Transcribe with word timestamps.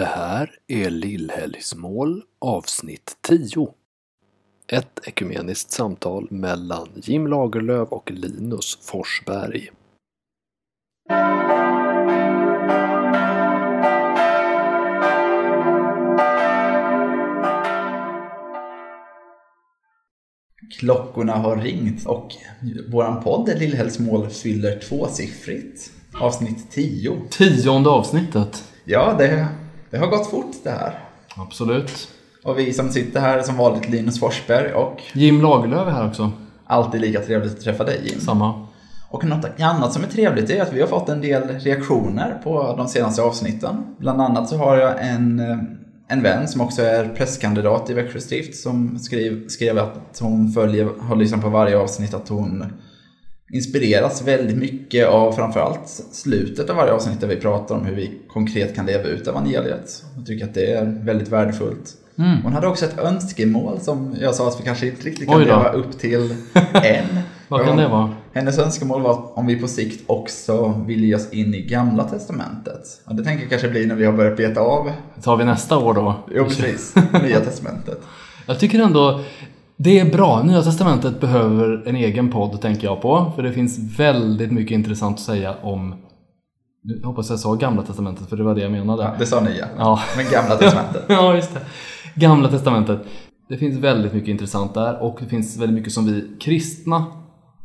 Det 0.00 0.06
här 0.06 0.50
är 0.68 0.90
Lillhelgsmål 0.90 2.22
avsnitt 2.38 3.16
10. 3.20 3.68
Ett 4.72 5.00
ekumeniskt 5.06 5.70
samtal 5.70 6.26
mellan 6.30 6.88
Jim 6.94 7.26
Lagerlöf 7.26 7.88
och 7.88 8.10
Linus 8.10 8.78
Forsberg. 8.82 9.70
Klockorna 20.78 21.32
har 21.32 21.56
ringt 21.56 22.06
och 22.06 22.34
våran 22.92 23.22
podd 23.22 23.58
Lillhällsmål 23.58 24.30
fyller 24.30 24.78
tvåsiffrigt. 24.78 25.92
Avsnitt 26.20 26.70
10. 26.70 27.20
Tionde 27.30 27.90
avsnittet. 27.90 28.64
Ja, 28.84 29.14
det, 29.18 29.48
det 29.90 29.98
har 29.98 30.06
gått 30.06 30.30
fort 30.30 30.56
det 30.62 30.70
här. 30.70 30.98
Absolut. 31.36 32.08
Och 32.44 32.58
vi 32.58 32.72
som 32.72 32.88
sitter 32.88 33.20
här 33.20 33.38
är 33.38 33.42
som 33.42 33.56
vanligt 33.56 33.88
Linus 33.88 34.20
Forsberg 34.20 34.72
och 34.72 35.02
Jim 35.12 35.42
Lagerlöf 35.42 35.88
är 35.88 35.90
här 35.90 36.08
också. 36.08 36.32
alltid 36.66 37.00
lika 37.00 37.20
trevligt 37.20 37.52
att 37.52 37.60
träffa 37.60 37.84
dig 37.84 38.00
Jim. 38.04 38.20
Samma. 38.20 38.66
Och 39.08 39.24
något 39.24 39.60
annat 39.60 39.92
som 39.92 40.02
är 40.02 40.06
trevligt 40.06 40.50
är 40.50 40.62
att 40.62 40.72
vi 40.72 40.80
har 40.80 40.88
fått 40.88 41.08
en 41.08 41.20
del 41.20 41.42
reaktioner 41.48 42.40
på 42.44 42.74
de 42.76 42.88
senaste 42.88 43.22
avsnitten. 43.22 43.76
Bland 43.98 44.20
annat 44.20 44.48
så 44.48 44.56
har 44.56 44.76
jag 44.76 45.08
en, 45.08 45.40
eh, 45.40 45.58
en 46.08 46.22
vän 46.22 46.48
som 46.48 46.60
också 46.60 46.82
är 46.82 47.08
presskandidat 47.08 47.90
i 47.90 47.94
Växjö 47.94 48.20
stift 48.20 48.56
som 48.56 48.98
skrev, 48.98 49.48
skrev 49.48 49.78
att 49.78 50.18
hon 50.20 50.52
följer, 50.52 50.88
har 51.00 51.16
lyssnat 51.16 51.42
på 51.42 51.48
varje 51.48 51.78
avsnitt, 51.78 52.14
att 52.14 52.28
hon 52.28 52.64
inspireras 53.52 54.22
väldigt 54.26 54.56
mycket 54.56 55.08
av 55.08 55.32
framförallt 55.32 55.88
slutet 56.12 56.70
av 56.70 56.76
varje 56.76 56.92
avsnitt 56.92 57.20
där 57.20 57.28
vi 57.28 57.36
pratar 57.36 57.74
om 57.74 57.84
hur 57.84 57.94
vi 57.94 58.10
konkret 58.28 58.74
kan 58.76 58.86
leva 58.86 59.04
ut 59.04 59.26
evangeliet. 59.26 60.04
Jag 60.16 60.26
tycker 60.26 60.44
att 60.44 60.54
det 60.54 60.72
är 60.72 60.84
väldigt 61.04 61.28
värdefullt. 61.28 61.94
Mm. 62.18 62.42
Hon 62.42 62.52
hade 62.52 62.66
också 62.66 62.84
ett 62.84 62.98
önskemål 62.98 63.80
som 63.80 64.16
jag 64.20 64.34
sa 64.34 64.48
att 64.48 64.60
vi 64.60 64.64
kanske 64.64 64.86
inte 64.86 65.02
riktigt 65.02 65.28
kan 65.28 65.40
leva 65.40 65.68
upp 65.72 65.98
till 65.98 66.34
än. 66.72 67.20
Vad 67.48 67.64
kan 67.66 67.76
det 67.76 67.88
vara? 67.88 68.10
Hennes 68.32 68.58
önskemål 68.58 69.02
var 69.02 69.38
om 69.38 69.46
vi 69.46 69.56
på 69.56 69.68
sikt 69.68 70.02
också 70.06 70.82
vill 70.86 71.04
ge 71.04 71.14
oss 71.14 71.32
in 71.32 71.54
i 71.54 71.62
Gamla 71.62 72.04
Testamentet. 72.04 73.00
Och 73.04 73.14
det 73.14 73.24
tänker 73.24 73.42
jag 73.42 73.50
kanske 73.50 73.68
bli 73.68 73.86
när 73.86 73.94
vi 73.94 74.04
har 74.04 74.12
börjat 74.12 74.36
beta 74.36 74.60
av, 74.60 74.90
Det 75.16 75.22
tar 75.22 75.36
vi 75.36 75.44
nästa 75.44 75.78
år 75.78 75.94
då. 75.94 76.14
jo 76.34 76.44
precis, 76.44 76.94
Nya 77.22 77.40
Testamentet. 77.40 78.00
Jag 78.46 78.58
tycker 78.60 78.80
ändå 78.80 79.20
det 79.84 79.98
är 79.98 80.10
bra. 80.10 80.42
Nya 80.42 80.62
Testamentet 80.62 81.20
behöver 81.20 81.82
en 81.86 81.96
egen 81.96 82.30
podd 82.30 82.60
tänker 82.60 82.86
jag 82.86 83.02
på. 83.02 83.32
För 83.36 83.42
det 83.42 83.52
finns 83.52 83.98
väldigt 83.98 84.52
mycket 84.52 84.74
intressant 84.74 85.14
att 85.14 85.24
säga 85.24 85.54
om 85.62 85.94
nu 86.82 87.00
hoppas 87.04 87.30
jag 87.30 87.38
sa 87.38 87.54
Gamla 87.54 87.82
Testamentet 87.82 88.28
för 88.28 88.36
det 88.36 88.42
var 88.42 88.54
det 88.54 88.60
jag 88.60 88.72
menade. 88.72 89.02
Ja, 89.02 89.14
det 89.18 89.26
sa 89.26 89.40
nya. 89.40 89.68
Ja. 89.78 90.00
Men 90.16 90.26
Gamla 90.32 90.56
Testamentet. 90.56 91.04
ja, 91.08 91.34
just 91.34 91.54
det. 91.54 91.60
Gamla 92.14 92.48
Testamentet. 92.48 92.98
Det 93.48 93.56
finns 93.56 93.78
väldigt 93.78 94.12
mycket 94.12 94.28
intressant 94.28 94.74
där 94.74 95.02
och 95.02 95.18
det 95.20 95.26
finns 95.26 95.56
väldigt 95.56 95.74
mycket 95.74 95.92
som 95.92 96.06
vi 96.06 96.36
kristna, 96.40 97.06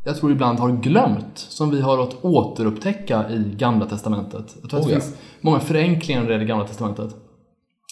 jag 0.06 0.18
tror 0.18 0.32
ibland 0.32 0.60
har 0.60 0.72
glömt, 0.72 1.38
som 1.38 1.72
vi 1.72 1.82
har 1.82 2.04
att 2.04 2.26
återupptäcka 2.26 3.30
i 3.30 3.56
Gamla 3.58 3.86
Testamentet. 3.86 4.56
Jag 4.62 4.70
tror 4.70 4.80
att 4.80 4.86
Oh, 4.86 4.90
det 4.90 4.96
ja. 4.96 5.02
finns 5.02 5.18
många 5.42 5.60
förenklingar 5.60 6.22
när 6.22 6.28
det 6.28 6.34
gäller 6.34 6.46
Gamla 6.46 6.68
Testamentet. 6.68 7.16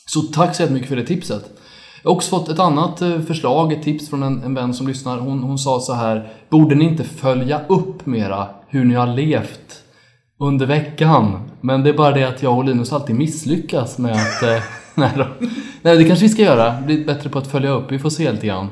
Så 0.05 0.21
tack 0.21 0.55
så 0.55 0.61
jättemycket 0.61 0.89
för 0.89 0.95
det 0.95 1.05
tipset. 1.05 1.59
Jag 2.03 2.09
har 2.09 2.15
också 2.15 2.29
fått 2.29 2.49
ett 2.49 2.59
annat 2.59 3.01
eh, 3.01 3.19
förslag, 3.19 3.73
ett 3.73 3.83
tips 3.83 4.09
från 4.09 4.23
en, 4.23 4.43
en 4.43 4.53
vän 4.53 4.73
som 4.73 4.87
lyssnar. 4.87 5.17
Hon, 5.17 5.43
hon 5.43 5.59
sa 5.59 5.79
så 5.79 5.93
här, 5.93 6.29
borde 6.49 6.75
ni 6.75 6.85
inte 6.85 7.03
följa 7.03 7.61
upp 7.67 8.05
mera 8.05 8.47
hur 8.67 8.85
ni 8.85 8.93
har 8.93 9.07
levt 9.07 9.83
under 10.39 10.65
veckan? 10.65 11.49
Men 11.61 11.83
det 11.83 11.89
är 11.89 11.93
bara 11.93 12.11
det 12.11 12.23
att 12.23 12.43
jag 12.43 12.57
och 12.57 12.65
Linus 12.65 12.93
alltid 12.93 13.15
misslyckas 13.15 13.97
med 13.97 14.11
att... 14.11 14.43
Eh, 14.43 14.63
nej, 14.95 15.11
då. 15.17 15.27
nej, 15.81 15.97
det 15.97 16.03
kanske 16.03 16.25
vi 16.25 16.29
ska 16.29 16.41
göra. 16.41 16.81
Bli 16.81 17.05
bättre 17.05 17.29
på 17.29 17.39
att 17.39 17.47
följa 17.47 17.69
upp. 17.69 17.91
Vi 17.91 17.99
får 17.99 18.09
se 18.09 18.31
lite 18.31 18.47
grann 18.47 18.67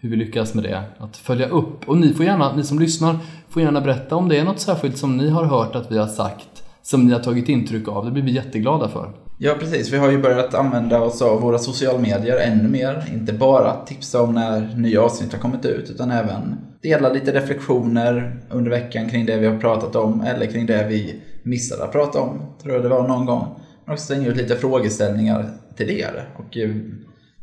hur 0.00 0.10
vi 0.10 0.16
lyckas 0.16 0.54
med 0.54 0.64
det. 0.64 0.82
Att 0.98 1.16
följa 1.16 1.48
upp. 1.48 1.88
Och 1.88 1.96
ni 1.96 2.14
får 2.14 2.24
gärna, 2.24 2.56
ni 2.56 2.64
som 2.64 2.78
lyssnar, 2.78 3.18
får 3.48 3.62
gärna 3.62 3.80
berätta 3.80 4.16
om 4.16 4.28
det 4.28 4.38
är 4.38 4.44
något 4.44 4.60
särskilt 4.60 4.98
som 4.98 5.16
ni 5.16 5.30
har 5.30 5.44
hört 5.44 5.74
att 5.74 5.92
vi 5.92 5.98
har 5.98 6.06
sagt, 6.06 6.62
som 6.82 7.06
ni 7.06 7.12
har 7.12 7.20
tagit 7.20 7.48
intryck 7.48 7.88
av. 7.88 8.04
Det 8.04 8.10
blir 8.10 8.22
vi 8.22 8.32
jätteglada 8.32 8.88
för. 8.88 9.25
Ja 9.38 9.54
precis, 9.60 9.92
vi 9.92 9.96
har 9.96 10.10
ju 10.10 10.18
börjat 10.18 10.54
använda 10.54 11.00
oss 11.00 11.22
av 11.22 11.40
våra 11.40 11.58
sociala 11.58 11.98
medier 11.98 12.36
ännu 12.36 12.68
mer. 12.68 13.04
Inte 13.14 13.32
bara 13.32 13.84
tipsa 13.84 14.22
om 14.22 14.34
när 14.34 14.76
nya 14.76 15.02
avsnitt 15.02 15.32
har 15.32 15.40
kommit 15.40 15.64
ut 15.64 15.90
utan 15.90 16.10
även 16.10 16.56
dela 16.82 17.12
lite 17.12 17.32
reflektioner 17.32 18.40
under 18.50 18.70
veckan 18.70 19.08
kring 19.08 19.26
det 19.26 19.36
vi 19.36 19.46
har 19.46 19.58
pratat 19.58 19.96
om 19.96 20.20
eller 20.20 20.46
kring 20.46 20.66
det 20.66 20.86
vi 20.88 21.20
missade 21.42 21.84
att 21.84 21.92
prata 21.92 22.20
om, 22.20 22.40
tror 22.62 22.74
jag 22.74 22.82
det 22.82 22.88
var 22.88 23.08
någon 23.08 23.26
gång. 23.26 23.60
Men 23.84 23.92
också 23.92 24.06
slänga 24.06 24.28
ut 24.28 24.36
lite 24.36 24.56
frågeställningar 24.56 25.50
till 25.76 25.90
er. 25.90 26.28
Och 26.36 26.56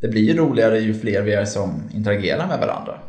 det 0.02 0.08
blir 0.08 0.22
ju 0.22 0.38
roligare 0.38 0.80
ju 0.80 0.94
fler 0.94 1.22
vi 1.22 1.34
är 1.34 1.46
som 1.46 1.84
interagerar 1.94 2.48
med 2.48 2.60
varandra. 2.60 3.00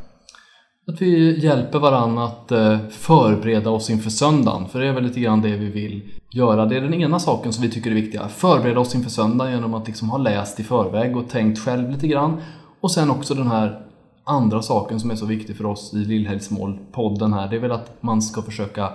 Att 0.86 1.02
vi 1.02 1.40
hjälper 1.44 1.78
varandra 1.78 2.24
att 2.24 2.52
eh, 2.52 2.78
förbereda 2.90 3.70
oss 3.70 3.90
inför 3.90 4.10
söndagen. 4.10 4.68
För 4.68 4.80
det 4.80 4.88
är 4.88 4.92
väl 4.92 5.04
lite 5.04 5.20
grann 5.20 5.42
det 5.42 5.56
vi 5.56 5.70
vill 5.70 6.02
göra. 6.30 6.66
Det 6.66 6.76
är 6.76 6.80
den 6.80 6.94
ena 6.94 7.18
saken 7.18 7.52
som 7.52 7.62
vi 7.62 7.70
tycker 7.70 7.90
är 7.90 7.94
viktiga. 7.94 8.28
Förbereda 8.28 8.80
oss 8.80 8.94
inför 8.94 9.10
söndagen 9.10 9.52
genom 9.52 9.74
att 9.74 9.86
liksom 9.86 10.10
ha 10.10 10.18
läst 10.18 10.60
i 10.60 10.64
förväg 10.64 11.16
och 11.16 11.28
tänkt 11.28 11.58
själv 11.58 11.90
lite 11.90 12.08
grann. 12.08 12.40
Och 12.80 12.90
sen 12.90 13.10
också 13.10 13.34
den 13.34 13.46
här 13.46 13.86
andra 14.24 14.62
saken 14.62 15.00
som 15.00 15.10
är 15.10 15.14
så 15.14 15.26
viktig 15.26 15.56
för 15.56 15.66
oss 15.66 15.94
i 15.94 16.04
Lillhelgsmål-podden 16.04 17.34
här. 17.34 17.48
Det 17.48 17.56
är 17.56 17.60
väl 17.60 17.72
att 17.72 18.02
man 18.02 18.22
ska 18.22 18.42
försöka 18.42 18.92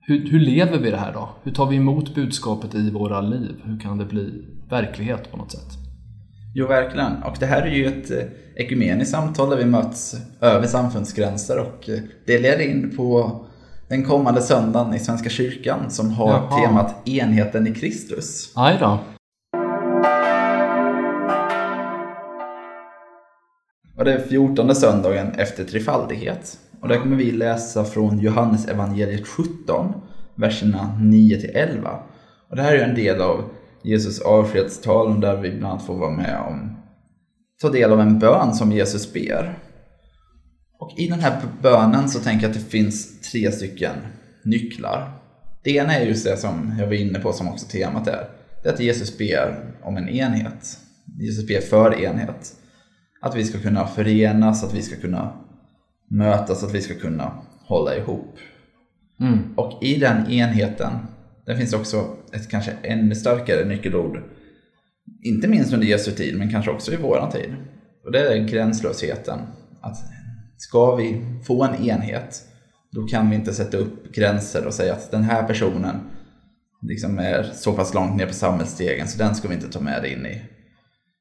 hur, 0.00 0.30
hur 0.30 0.40
lever 0.40 0.78
vi 0.78 0.90
det 0.90 0.96
här 0.96 1.12
då? 1.12 1.28
Hur 1.42 1.52
tar 1.52 1.66
vi 1.66 1.76
emot 1.76 2.14
budskapet 2.14 2.74
i 2.74 2.90
våra 2.90 3.20
liv? 3.20 3.60
Hur 3.64 3.80
kan 3.80 3.98
det 3.98 4.04
bli 4.04 4.44
verklighet 4.68 5.30
på 5.30 5.36
något 5.36 5.52
sätt? 5.52 5.85
Jo, 6.58 6.66
verkligen. 6.66 7.22
Och 7.22 7.36
det 7.40 7.46
här 7.46 7.62
är 7.62 7.70
ju 7.70 7.86
ett 7.86 8.10
eh, 8.10 8.24
ekumeniskt 8.54 9.10
samtal 9.10 9.50
där 9.50 9.56
vi 9.56 9.64
möts 9.64 10.16
över 10.40 10.66
samfundsgränser 10.66 11.58
och 11.58 11.88
eh, 11.88 11.98
det 12.26 12.38
leder 12.38 12.64
in 12.64 12.96
på 12.96 13.40
den 13.88 14.04
kommande 14.04 14.42
söndagen 14.42 14.94
i 14.94 14.98
Svenska 14.98 15.30
kyrkan 15.30 15.90
som 15.90 16.10
har 16.10 16.30
Jaha. 16.30 16.60
temat 16.60 17.08
enheten 17.08 17.66
i 17.66 17.74
Kristus. 17.74 18.52
Aj 18.54 18.76
då. 18.80 18.98
Och 23.96 24.04
det 24.04 24.12
är 24.12 24.28
14 24.28 24.74
söndagen 24.74 25.32
efter 25.32 25.64
trefaldighet. 25.64 26.58
Och 26.80 26.88
där 26.88 26.98
kommer 26.98 27.16
vi 27.16 27.32
läsa 27.32 27.84
från 27.84 28.18
Johannes 28.18 28.68
evangeliet 28.68 29.26
17, 29.26 29.92
verserna 30.34 30.98
9 31.00 31.40
till 31.40 31.50
11. 31.54 31.90
Och 32.50 32.56
det 32.56 32.62
här 32.62 32.74
är 32.74 32.88
en 32.88 32.94
del 32.94 33.20
av 33.20 33.44
Jesus 33.86 34.20
avskedstal 34.20 35.20
där 35.20 35.36
vi 35.36 35.50
bland 35.50 35.64
annat 35.64 35.86
får 35.86 35.94
vara 35.94 36.10
med 36.10 36.38
om 36.48 36.76
ta 37.60 37.68
del 37.68 37.92
av 37.92 38.00
en 38.00 38.18
bön 38.18 38.54
som 38.54 38.72
Jesus 38.72 39.12
ber. 39.12 39.58
Och 40.78 40.92
i 40.96 41.08
den 41.08 41.20
här 41.20 41.40
bönen 41.62 42.08
så 42.08 42.18
tänker 42.18 42.46
jag 42.46 42.50
att 42.50 42.62
det 42.62 42.70
finns 42.70 43.20
tre 43.20 43.52
stycken 43.52 43.96
nycklar. 44.44 45.12
Det 45.62 45.70
ena 45.70 45.94
är 45.94 46.06
just 46.06 46.24
det 46.24 46.36
som 46.36 46.74
jag 46.78 46.86
var 46.86 46.94
inne 46.94 47.18
på 47.18 47.32
som 47.32 47.48
också 47.48 47.66
temat 47.66 48.06
är. 48.06 48.28
Det 48.62 48.68
är 48.68 48.72
att 48.72 48.80
Jesus 48.80 49.18
ber 49.18 49.74
om 49.82 49.96
en 49.96 50.08
enhet. 50.08 50.78
Jesus 51.18 51.46
ber 51.46 51.60
för 51.60 52.04
enhet. 52.04 52.52
Att 53.20 53.36
vi 53.36 53.44
ska 53.44 53.58
kunna 53.58 53.86
förenas, 53.86 54.64
att 54.64 54.74
vi 54.74 54.82
ska 54.82 54.96
kunna 54.96 55.32
mötas, 56.10 56.64
att 56.64 56.74
vi 56.74 56.80
ska 56.80 56.94
kunna 56.94 57.32
hålla 57.66 57.96
ihop. 57.96 58.36
Mm. 59.20 59.38
Och 59.56 59.82
i 59.82 59.96
den 59.96 60.30
enheten, 60.30 60.92
där 61.46 61.56
finns 61.56 61.72
också 61.72 62.16
ett 62.32 62.50
kanske 62.50 62.72
ännu 62.82 63.14
starkare 63.14 63.64
nyckelord. 63.64 64.22
Inte 65.22 65.48
minst 65.48 65.72
under 65.72 65.86
Jesu 65.86 66.10
tid, 66.10 66.38
men 66.38 66.50
kanske 66.50 66.70
också 66.70 66.92
i 66.92 66.96
våran 66.96 67.32
tid. 67.32 67.54
Och 68.04 68.12
det 68.12 68.20
är 68.20 68.48
gränslösheten. 68.48 69.38
Att 69.80 69.96
ska 70.56 70.96
vi 70.96 71.24
få 71.46 71.64
en 71.64 71.74
enhet, 71.74 72.42
då 72.92 73.06
kan 73.06 73.30
vi 73.30 73.36
inte 73.36 73.52
sätta 73.52 73.76
upp 73.76 74.14
gränser 74.14 74.66
och 74.66 74.74
säga 74.74 74.92
att 74.92 75.10
den 75.10 75.22
här 75.22 75.42
personen 75.42 75.96
liksom 76.82 77.18
är 77.18 77.50
så 77.54 77.72
pass 77.72 77.94
långt 77.94 78.16
ner 78.16 78.26
på 78.26 78.34
samhällsstegen 78.34 79.08
så 79.08 79.18
den 79.18 79.34
ska 79.34 79.48
vi 79.48 79.54
inte 79.54 79.68
ta 79.68 79.80
med 79.80 80.04
in 80.04 80.26
i, 80.26 80.42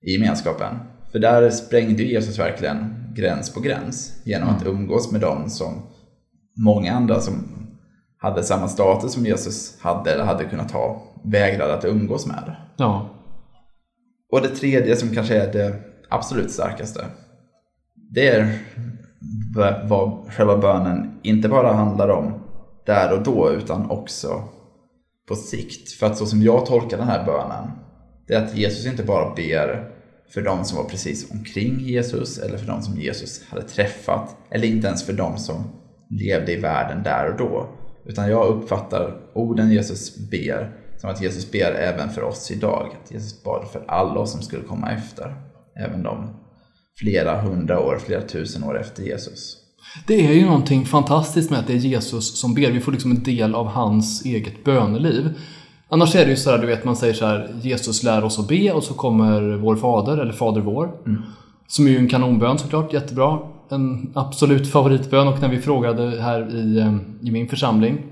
i 0.01 0.13
gemenskapen. 0.13 0.75
För 1.11 1.19
där 1.19 1.49
sprängde 1.49 2.03
Jesus 2.03 2.39
verkligen 2.39 2.95
gräns 3.15 3.53
på 3.53 3.59
gräns 3.59 4.21
genom 4.23 4.49
att 4.49 4.65
umgås 4.65 5.11
med 5.11 5.21
dem 5.21 5.49
som 5.49 5.81
många 6.57 6.93
andra 6.93 7.21
som 7.21 7.64
hade 8.17 8.43
samma 8.43 8.67
status 8.67 9.13
som 9.13 9.25
Jesus 9.25 9.77
hade 9.81 10.11
eller 10.11 10.23
hade 10.23 10.45
kunnat 10.45 10.71
ha 10.71 11.01
vägrade 11.23 11.73
att 11.73 11.85
umgås 11.85 12.27
med. 12.27 12.55
Ja. 12.77 13.09
Och 14.31 14.41
det 14.41 14.49
tredje 14.49 14.95
som 14.95 15.09
kanske 15.09 15.35
är 15.41 15.53
det 15.53 15.75
absolut 16.09 16.51
starkaste. 16.51 17.05
Det 18.11 18.27
är 18.27 18.59
vad 19.87 20.31
själva 20.33 20.57
bönen 20.57 21.19
inte 21.23 21.49
bara 21.49 21.73
handlar 21.73 22.09
om 22.09 22.33
där 22.85 23.13
och 23.13 23.23
då 23.23 23.51
utan 23.51 23.91
också 23.91 24.43
på 25.27 25.35
sikt. 25.35 25.91
För 25.91 26.05
att 26.05 26.17
så 26.17 26.25
som 26.25 26.41
jag 26.41 26.65
tolkar 26.65 26.97
den 26.97 27.07
här 27.07 27.25
bönen, 27.25 27.71
det 28.27 28.33
är 28.33 28.45
att 28.45 28.55
Jesus 28.55 28.85
inte 28.85 29.03
bara 29.03 29.35
ber 29.35 29.91
för 30.33 30.41
de 30.41 30.65
som 30.65 30.77
var 30.77 30.83
precis 30.83 31.31
omkring 31.31 31.79
Jesus 31.79 32.37
eller 32.37 32.57
för 32.57 32.67
de 32.67 32.81
som 32.81 32.97
Jesus 32.97 33.43
hade 33.49 33.63
träffat 33.63 34.35
eller 34.49 34.67
inte 34.67 34.87
ens 34.87 35.05
för 35.05 35.13
de 35.13 35.37
som 35.37 35.63
levde 36.09 36.51
i 36.51 36.59
världen 36.59 37.03
där 37.03 37.31
och 37.31 37.37
då. 37.37 37.69
Utan 38.05 38.29
jag 38.29 38.47
uppfattar 38.47 39.17
orden 39.33 39.71
Jesus 39.71 40.29
ber 40.31 40.71
som 40.97 41.09
att 41.09 41.21
Jesus 41.21 41.51
ber 41.51 41.71
även 41.71 42.09
för 42.09 42.23
oss 42.23 42.51
idag. 42.51 42.89
Att 43.03 43.11
Jesus 43.11 43.43
bad 43.43 43.67
för 43.71 43.83
alla 43.87 44.19
oss 44.19 44.31
som 44.31 44.41
skulle 44.41 44.63
komma 44.63 44.91
efter. 44.91 45.35
Även 45.75 46.03
de 46.03 46.29
flera 46.99 47.41
hundra 47.41 47.79
år, 47.79 47.99
flera 48.05 48.21
tusen 48.21 48.63
år 48.63 48.79
efter 48.79 49.03
Jesus. 49.03 49.57
Det 50.07 50.27
är 50.27 50.33
ju 50.33 50.45
någonting 50.45 50.85
fantastiskt 50.85 51.49
med 51.49 51.59
att 51.59 51.67
det 51.67 51.73
är 51.73 51.77
Jesus 51.77 52.39
som 52.39 52.53
ber. 52.53 52.71
Vi 52.71 52.79
får 52.79 52.91
liksom 52.91 53.11
en 53.11 53.23
del 53.23 53.55
av 53.55 53.67
hans 53.67 54.25
eget 54.25 54.63
böneliv. 54.63 55.33
Annars 55.89 56.15
är 56.15 56.25
det 56.25 56.31
ju 56.31 56.37
så 56.37 56.51
här, 56.51 56.57
du 56.57 56.67
vet, 56.67 56.85
man 56.85 56.95
säger 56.95 57.13
så 57.13 57.25
här, 57.25 57.55
Jesus 57.61 58.03
lär 58.03 58.23
oss 58.23 58.39
att 58.39 58.47
be 58.47 58.71
och 58.71 58.83
så 58.83 58.93
kommer 58.93 59.55
vår 59.55 59.75
fader, 59.75 60.17
eller 60.17 60.33
Fader 60.33 60.61
vår. 60.61 60.91
Som 61.67 61.87
är 61.87 61.91
ju 61.91 61.97
en 61.97 62.09
kanonbön 62.09 62.57
såklart, 62.57 62.93
jättebra. 62.93 63.39
En 63.69 64.11
absolut 64.15 64.67
favoritbön 64.67 65.27
och 65.27 65.41
när 65.41 65.49
vi 65.49 65.61
frågade 65.61 66.21
här 66.21 66.55
i, 66.55 66.79
eh, 66.79 66.95
i 67.21 67.31
min 67.31 67.47
församling, 67.47 68.03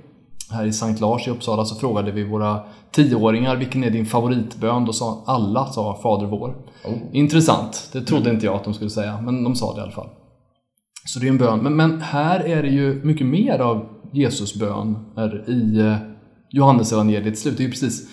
här 0.51 0.65
i 0.65 0.73
Sankt 0.73 1.01
Lars 1.01 1.27
i 1.27 1.31
Uppsala, 1.31 1.65
så 1.65 1.75
frågade 1.75 2.11
vi 2.11 2.23
våra 2.23 2.59
tioåringar 2.91 3.55
vilken 3.55 3.83
är 3.83 3.89
din 3.89 4.05
favoritbön? 4.05 4.85
Då 4.85 4.93
sa 4.93 5.23
alla 5.25 5.65
sa 5.65 5.99
Fader 6.03 6.27
vår. 6.27 6.55
Intressant, 7.11 7.89
det 7.93 8.01
trodde 8.01 8.29
inte 8.29 8.45
jag 8.45 8.55
att 8.55 8.63
de 8.63 8.73
skulle 8.73 8.89
säga, 8.89 9.21
men 9.21 9.43
de 9.43 9.55
sa 9.55 9.73
det 9.73 9.79
i 9.79 9.83
alla 9.83 9.91
fall. 9.91 10.09
Så 11.05 11.19
det 11.19 11.27
är 11.27 11.29
en 11.29 11.37
bön. 11.37 11.59
Men, 11.59 11.75
men 11.75 12.01
här 12.01 12.39
är 12.39 12.63
det 12.63 12.69
ju 12.69 13.01
mycket 13.03 13.27
mer 13.27 13.59
av 13.59 13.85
Jesus 14.11 14.55
bön 14.55 14.97
i 15.47 15.79
eh, 15.79 15.95
Johannes 16.49 16.93
evangeliet 16.93 17.39
slut. 17.39 17.57
Det 17.57 17.63
är 17.63 17.65
ju 17.65 17.71
precis 17.71 18.09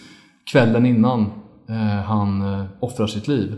kvällen 0.53 0.87
innan 0.87 1.21
eh, 1.69 1.77
han 2.05 2.43
offrar 2.81 3.07
sitt 3.07 3.29
liv. 3.29 3.55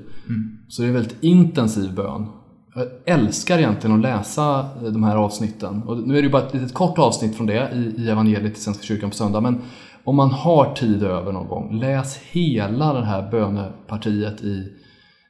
Så 0.68 0.82
det 0.82 0.86
är 0.86 0.88
en 0.88 0.94
väldigt 0.94 1.22
intensiv 1.22 1.94
bön. 1.94 2.41
Jag 2.74 2.86
älskar 3.04 3.58
egentligen 3.58 3.96
att 3.96 4.02
läsa 4.02 4.68
eh, 4.82 4.92
de 4.92 5.04
här 5.04 5.16
avsnitten. 5.16 5.82
Och 5.82 6.08
nu 6.08 6.14
är 6.14 6.22
det 6.22 6.26
ju 6.26 6.32
bara 6.32 6.46
ett 6.46 6.54
litet 6.54 6.74
kort 6.74 6.98
avsnitt 6.98 7.36
från 7.36 7.46
det 7.46 7.70
i, 7.74 8.02
i 8.02 8.10
evangeliet 8.10 8.58
i 8.58 8.60
Svenska 8.60 8.84
kyrkan 8.84 9.10
på 9.10 9.16
söndag. 9.16 9.40
Men 9.40 9.60
om 10.04 10.16
man 10.16 10.30
har 10.30 10.74
tid 10.74 11.02
över 11.02 11.32
någon 11.32 11.48
gång, 11.48 11.80
läs 11.80 12.16
hela 12.16 12.92
det 12.92 13.04
här 13.04 13.30
bönepartiet 13.30 14.40
i 14.40 14.72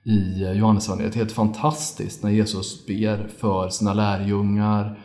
i 0.04 0.52
Johannesevangeliet. 0.56 1.14
Helt 1.14 1.32
fantastiskt 1.32 2.22
när 2.22 2.30
Jesus 2.30 2.86
ber 2.86 3.28
för 3.38 3.68
sina 3.68 3.94
lärjungar 3.94 4.98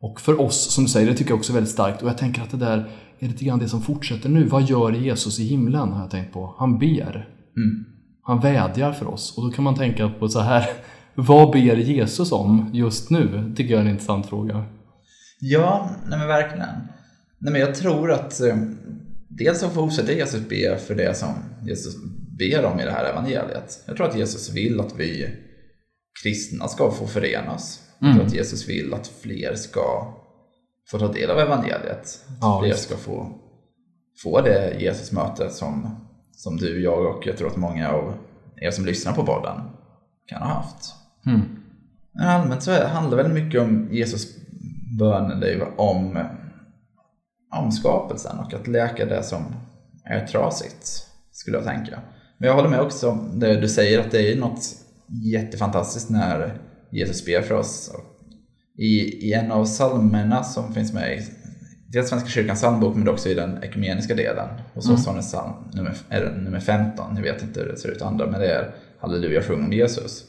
och 0.00 0.20
för 0.20 0.40
oss, 0.40 0.74
som 0.74 0.84
du 0.84 0.90
säger, 0.90 1.06
det 1.06 1.14
tycker 1.14 1.30
jag 1.30 1.38
också 1.38 1.52
är 1.52 1.54
väldigt 1.54 1.72
starkt. 1.72 2.02
Och 2.02 2.08
jag 2.08 2.18
tänker 2.18 2.42
att 2.42 2.50
det 2.50 2.56
där 2.56 2.90
är 3.18 3.28
lite 3.28 3.44
grann 3.44 3.58
det 3.58 3.68
som 3.68 3.82
fortsätter 3.82 4.28
nu. 4.28 4.44
Vad 4.44 4.62
gör 4.62 4.92
Jesus 4.92 5.40
i 5.40 5.44
himlen, 5.44 5.92
har 5.92 6.00
jag 6.00 6.10
tänkt 6.10 6.32
på. 6.32 6.54
Han 6.58 6.78
ber. 6.78 7.28
Han 8.22 8.40
vädjar 8.40 8.92
för 8.92 9.06
oss. 9.06 9.38
Och 9.38 9.44
då 9.44 9.50
kan 9.50 9.64
man 9.64 9.74
tänka 9.74 10.08
på 10.08 10.28
så 10.28 10.40
här, 10.40 10.66
vad 11.20 11.52
ber 11.52 11.76
Jesus 11.76 12.32
om 12.32 12.70
just 12.72 13.10
nu? 13.10 13.52
tycker 13.56 13.70
jag 13.74 13.80
är 13.80 13.84
en 13.84 13.90
intressant 13.90 14.26
fråga. 14.26 14.64
Ja, 15.40 15.90
nej 16.06 16.18
men 16.18 16.28
verkligen. 16.28 16.68
Nej 17.38 17.52
men 17.52 17.60
jag 17.60 17.74
tror 17.74 18.12
att 18.12 18.40
eh, 18.40 18.56
dels 19.28 19.60
så 19.60 19.68
fortsätter 19.68 20.12
Jesus 20.12 20.48
be 20.48 20.78
för 20.78 20.94
det 20.94 21.16
som 21.16 21.28
Jesus 21.62 21.94
ber 22.38 22.64
om 22.64 22.80
i 22.80 22.84
det 22.84 22.90
här 22.90 23.04
evangeliet. 23.04 23.82
Jag 23.86 23.96
tror 23.96 24.06
att 24.08 24.18
Jesus 24.18 24.54
vill 24.54 24.80
att 24.80 24.96
vi 24.96 25.28
kristna 26.22 26.68
ska 26.68 26.90
få 26.90 27.06
förenas. 27.06 27.82
Jag 27.98 28.14
tror 28.14 28.26
att 28.26 28.34
Jesus 28.34 28.68
vill 28.68 28.94
att 28.94 29.06
fler 29.06 29.54
ska 29.54 30.14
få 30.90 30.98
ta 30.98 31.12
del 31.12 31.30
av 31.30 31.38
evangeliet. 31.38 31.90
Att 31.90 32.24
Ja, 32.40 32.60
fler 32.62 32.74
ska 32.74 32.96
få, 32.96 33.32
få 34.22 34.40
det 34.40 34.80
Jesus-möte 34.80 35.50
som, 35.50 35.96
som 36.32 36.56
du, 36.56 36.82
jag 36.82 37.16
och 37.16 37.26
jag 37.26 37.36
tror 37.36 37.48
att 37.48 37.56
många 37.56 37.90
av 37.90 38.14
er 38.56 38.70
som 38.70 38.86
lyssnar 38.86 39.12
på 39.12 39.26
podden 39.26 39.60
kan 40.26 40.42
ha 40.42 40.48
haft. 40.48 40.94
Mm. 41.28 41.40
Allmänt 42.20 42.62
så 42.62 42.86
handlar 42.86 43.16
väldigt 43.16 43.44
mycket 43.44 43.60
om 43.60 43.88
Jesus 43.90 44.26
böneliv 44.98 45.62
om, 45.76 46.18
om 47.54 47.72
skapelsen 47.72 48.38
och 48.38 48.54
att 48.54 48.66
läka 48.66 49.06
det 49.06 49.22
som 49.22 49.44
är 50.04 50.26
trasigt, 50.26 51.06
skulle 51.32 51.56
jag 51.56 51.66
tänka. 51.66 52.00
Men 52.38 52.48
jag 52.48 52.54
håller 52.54 52.68
med 52.68 52.80
också 52.80 53.10
om 53.10 53.40
det 53.40 53.60
du 53.60 53.68
säger, 53.68 54.00
att 54.00 54.10
det 54.10 54.32
är 54.32 54.36
något 54.36 54.64
jättefantastiskt 55.32 56.10
när 56.10 56.58
Jesus 56.90 57.24
ber 57.24 57.42
för 57.42 57.54
oss. 57.54 57.90
I, 58.78 59.28
i 59.28 59.32
en 59.32 59.52
av 59.52 59.64
psalmerna 59.64 60.42
som 60.44 60.74
finns 60.74 60.92
med 60.92 61.18
i 61.18 61.22
dels 61.86 62.08
Svenska 62.08 62.28
kyrkans 62.28 62.60
psalmbok 62.60 62.96
men 62.96 63.08
också 63.08 63.28
i 63.28 63.34
den 63.34 63.62
ekumeniska 63.62 64.14
delen. 64.14 64.48
Oss 64.74 65.06
har 65.06 65.14
ni 65.14 65.20
psalm 65.20 65.52
nummer, 65.72 65.94
är 66.08 66.30
nummer 66.44 66.60
15, 66.60 67.16
jag 67.16 67.22
vet 67.22 67.42
inte 67.42 67.60
hur 67.60 67.66
det 67.66 67.76
ser 67.76 67.88
ut 67.88 68.02
andra, 68.02 68.26
men 68.26 68.40
det 68.40 68.52
är 68.52 68.74
Halleluja, 69.00 69.42
sjung 69.42 69.64
om 69.64 69.72
Jesus. 69.72 70.24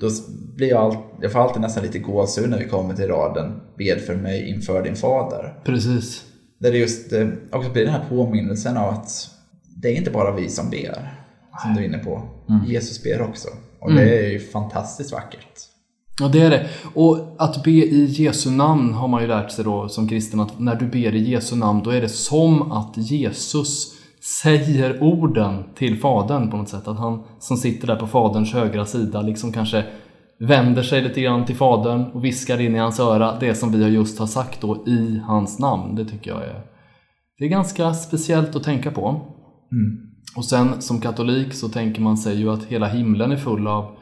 Då 0.00 0.06
s- 0.06 0.26
blir 0.56 0.68
jag, 0.68 0.80
all, 0.82 0.96
jag 1.22 1.32
får 1.32 1.38
alltid 1.40 1.60
nästan 1.62 1.82
lite 1.82 1.98
gåshud 1.98 2.50
när 2.50 2.58
vi 2.58 2.64
kommer 2.68 2.94
till 2.94 3.08
raden 3.08 3.60
Bed 3.78 4.00
för 4.00 4.16
mig 4.16 4.48
inför 4.50 4.82
din 4.82 4.96
fader. 4.96 5.54
Precis. 5.64 6.24
Där 6.58 6.72
det 6.72 6.78
just 6.78 7.12
eh, 7.12 7.28
också 7.52 7.70
blir 7.70 7.84
den 7.84 7.92
här 7.94 8.04
påminnelsen 8.08 8.76
av 8.76 8.88
att 8.88 9.30
det 9.76 9.88
är 9.88 9.96
inte 9.96 10.10
bara 10.10 10.36
vi 10.36 10.48
som 10.48 10.70
ber, 10.70 11.12
som 11.62 11.74
du 11.74 11.80
är 11.80 11.84
inne 11.84 11.98
på. 11.98 12.22
Jesus 12.66 13.02
ber 13.02 13.22
också. 13.22 13.48
Och 13.80 13.92
det 13.94 14.26
är 14.26 14.30
ju 14.30 14.40
fantastiskt 14.40 15.12
vackert. 15.12 15.60
Ja, 16.20 16.28
det 16.28 16.40
är 16.40 16.50
det. 16.50 16.66
Och 16.94 17.34
att 17.38 17.64
be 17.64 17.70
i 17.70 18.04
Jesu 18.04 18.50
namn 18.50 18.92
har 18.94 19.08
man 19.08 19.22
ju 19.22 19.28
lärt 19.28 19.50
sig 19.50 19.64
då 19.64 19.88
som 19.88 20.08
kristen 20.08 20.40
att 20.40 20.60
när 20.60 20.74
du 20.74 20.86
ber 20.86 21.14
i 21.14 21.30
Jesu 21.30 21.56
namn 21.56 21.82
då 21.84 21.90
är 21.90 22.00
det 22.00 22.08
som 22.08 22.72
att 22.72 22.92
Jesus 22.96 23.92
säger 24.24 25.02
orden 25.02 25.64
till 25.74 26.00
Fadern 26.00 26.50
på 26.50 26.56
något 26.56 26.68
sätt. 26.68 26.88
Att 26.88 26.98
han 26.98 27.22
som 27.38 27.56
sitter 27.56 27.86
där 27.86 27.96
på 27.96 28.06
Faderns 28.06 28.52
högra 28.52 28.86
sida 28.86 29.22
liksom 29.22 29.52
kanske 29.52 29.84
vänder 30.40 30.82
sig 30.82 31.02
lite 31.02 31.20
grann 31.20 31.44
till 31.44 31.56
Fadern 31.56 32.02
och 32.02 32.24
viskar 32.24 32.60
in 32.60 32.76
i 32.76 32.78
hans 32.78 33.00
öra 33.00 33.38
det 33.40 33.54
som 33.54 33.72
vi 33.72 33.82
har 33.82 33.90
just 33.90 34.18
har 34.18 34.26
sagt 34.26 34.60
då 34.60 34.84
i 34.86 35.20
hans 35.26 35.58
namn. 35.58 35.94
Det 35.94 36.04
tycker 36.04 36.30
jag 36.30 36.42
är, 36.42 36.62
det 37.38 37.44
är 37.44 37.48
ganska 37.48 37.94
speciellt 37.94 38.56
att 38.56 38.64
tänka 38.64 38.90
på. 38.90 39.20
Och 40.36 40.44
sen 40.44 40.82
som 40.82 41.00
katolik 41.00 41.54
så 41.54 41.68
tänker 41.68 42.00
man 42.02 42.16
sig 42.16 42.36
ju 42.36 42.50
att 42.50 42.64
hela 42.64 42.86
himlen 42.86 43.32
är 43.32 43.36
full 43.36 43.66
av 43.66 43.96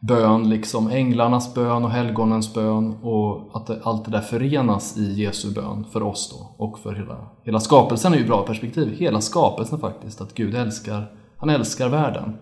bön, 0.00 0.50
liksom 0.50 0.88
änglarnas 0.88 1.54
bön 1.54 1.84
och 1.84 1.90
helgonens 1.90 2.54
bön 2.54 2.94
och 3.02 3.56
att 3.56 3.66
det, 3.66 3.80
allt 3.82 4.04
det 4.04 4.10
där 4.10 4.20
förenas 4.20 4.96
i 4.96 5.12
Jesu 5.12 5.50
bön 5.50 5.84
för 5.92 6.02
oss 6.02 6.30
då 6.30 6.64
och 6.64 6.78
för 6.78 6.94
hela, 6.94 7.16
hela 7.44 7.60
skapelsen 7.60 8.14
är 8.14 8.18
ju 8.18 8.26
bra 8.26 8.46
perspektiv. 8.46 8.96
Hela 8.98 9.20
skapelsen 9.20 9.78
faktiskt, 9.78 10.20
att 10.20 10.34
Gud 10.34 10.54
älskar, 10.54 11.12
han 11.36 11.50
älskar 11.50 11.88
världen. 11.88 12.36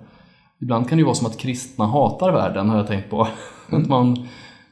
Ibland 0.61 0.89
kan 0.89 0.99
det 0.99 1.01
ju 1.01 1.05
vara 1.05 1.15
som 1.15 1.27
att 1.27 1.39
kristna 1.39 1.87
hatar 1.87 2.33
världen 2.33 2.69
har 2.69 2.77
jag 2.77 2.87
tänkt 2.87 3.11
på. 3.11 3.29
Att 3.71 3.87
man 3.87 4.29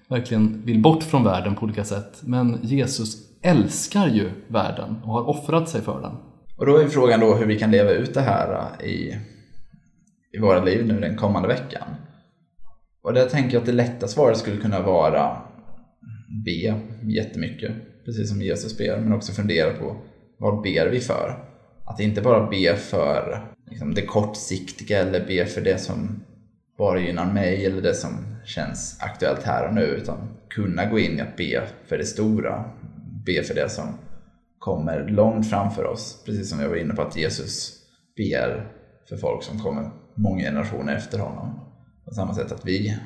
verkligen 0.09 0.63
vill 0.65 0.83
bort 0.83 1.03
från 1.03 1.25
världen 1.25 1.55
på 1.55 1.65
olika 1.65 1.85
sätt. 1.85 2.21
Men 2.23 2.59
Jesus 2.63 3.17
älskar 3.43 4.09
ju 4.09 4.31
världen 4.49 4.97
och 5.05 5.13
har 5.13 5.29
offrat 5.29 5.69
sig 5.69 5.81
för 5.81 6.01
den. 6.01 6.13
Och 6.57 6.67
då 6.67 6.77
är 6.77 6.89
frågan 6.89 7.21
då 7.21 7.35
hur 7.35 7.47
vi 7.47 7.59
kan 7.59 7.71
leva 7.71 7.91
ut 7.91 8.15
det 8.15 8.21
här 8.21 8.83
i, 8.83 9.15
i 10.37 10.39
våra 10.41 10.65
liv 10.65 10.87
nu 10.87 11.01
den 11.01 11.17
kommande 11.17 11.49
veckan. 11.49 11.83
Och 13.05 13.15
där 13.15 13.29
tänker 13.29 13.55
jag 13.55 13.61
att 13.61 13.67
det 13.67 13.73
lätta 13.73 14.09
svaret 14.09 14.39
skulle 14.39 14.61
kunna 14.61 14.83
vara 14.83 15.37
be 16.45 16.81
jättemycket, 17.03 17.73
precis 18.05 18.29
som 18.29 18.43
Jesus 18.43 18.79
ber, 18.79 19.01
men 19.01 19.13
också 19.13 19.33
fundera 19.33 19.75
på 19.75 19.97
vad 20.39 20.63
ber 20.63 20.87
vi 20.87 21.01
för? 21.01 21.45
Att 21.85 22.01
inte 22.01 22.23
bara 22.23 22.51
be 22.51 22.77
för 22.77 23.47
liksom, 23.71 23.95
det 23.95 24.03
kortsiktiga 24.03 25.01
eller 25.01 25.27
be 25.27 25.47
för 25.47 25.61
det 25.61 25.79
som 25.79 26.25
bara 26.79 27.01
gynnar 27.01 27.33
mig 27.33 27.67
eller 27.67 27.83
det 27.83 27.95
som 27.95 28.37
känns 28.45 28.99
aktuellt 29.01 29.43
här 29.43 29.69
och 29.69 29.75
nu, 29.75 29.83
utan 29.85 30.19
kunna 30.51 30.87
gå 30.87 30.99
in 30.99 31.19
i 31.19 31.21
att 31.21 31.37
be 31.37 31.63
för 31.87 31.99
det 31.99 32.07
stora, 32.07 32.65
be 33.27 33.43
för 33.43 33.55
det 33.55 33.69
som 33.69 33.87
kommer 34.59 35.09
långt 35.09 35.51
framför 35.51 35.85
oss. 35.85 36.23
Precis 36.27 36.51
som 36.51 36.61
jag 36.61 36.69
var 36.69 36.77
inne 36.77 36.95
på 36.95 37.03
att 37.03 37.17
Jesus 37.17 37.73
ber 38.17 38.71
för 39.09 39.17
folk 39.17 39.43
som 39.43 39.59
kommer 39.61 39.91
många 40.15 40.43
generationer 40.43 40.97
efter 40.97 41.19
honom. 41.19 41.74
På 42.05 42.15
samma 42.15 42.35
sätt 42.35 42.53
att 42.53 42.67
vi 42.67 42.99